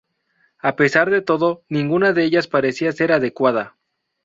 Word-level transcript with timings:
A 0.57 0.75
pesar 0.77 1.11
de 1.11 1.21
todo, 1.21 1.63
ninguna 1.69 2.11
de 2.11 2.23
ellas 2.23 2.47
parecía 2.47 2.91
ser 2.91 3.11
adecuada. 3.11 3.75